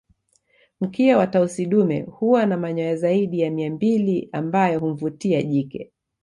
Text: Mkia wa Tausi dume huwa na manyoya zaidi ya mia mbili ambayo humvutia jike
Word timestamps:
Mkia 0.81 1.17
wa 1.17 1.27
Tausi 1.27 1.65
dume 1.65 2.01
huwa 2.01 2.45
na 2.45 2.57
manyoya 2.57 2.95
zaidi 2.95 3.39
ya 3.39 3.51
mia 3.51 3.69
mbili 3.71 4.29
ambayo 4.31 4.79
humvutia 4.79 5.43
jike 5.43 5.91